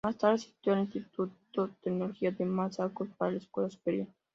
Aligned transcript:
Más 0.03 0.17
tarde, 0.17 0.33
asistió 0.37 0.73
al 0.73 0.79
Instituto 0.79 1.67
de 1.67 1.73
Tecnología 1.83 2.31
de 2.31 2.43
Massachusetts 2.43 3.15
para 3.17 3.33
la 3.33 3.37
escuela 3.37 3.69
superior. 3.69 4.07